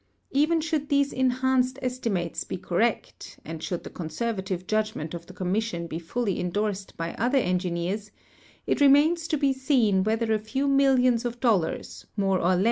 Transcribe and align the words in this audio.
Even 0.31 0.59
should 0.61 0.89
these 0.89 1.13
enhanced 1.13 1.77
estimates 1.83 2.43
be 2.43 2.57
correct, 2.57 3.39
and 3.45 3.61
should 3.61 3.83
the 3.83 3.89
conseiwatiA'e 3.91 4.65
judgment 4.65 5.13
of 5.13 5.27
the 5.27 5.33
commission 5.33 5.87
he 5.91 5.99
fully 5.99 6.39
indorsed 6.39 6.97
by 6.97 7.13
other 7.19 7.37
engineers, 7.37 8.09
it 8.65 8.81
remains 8.81 9.27
to 9.27 9.37
l)e 9.37 9.53
seen 9.53 10.03
Avhether 10.03 10.33
a 10.33 10.39
feAV 10.39 10.71
millions 10.71 11.23
of 11.23 11.39
dollars, 11.39 12.07
more 12.17 12.39
or 12.39 12.55
le. 12.55 12.59